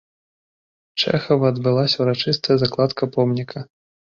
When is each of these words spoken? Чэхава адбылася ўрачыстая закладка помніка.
Чэхава 1.03 1.45
адбылася 1.53 1.97
ўрачыстая 2.07 2.55
закладка 2.65 3.03
помніка. 3.19 3.59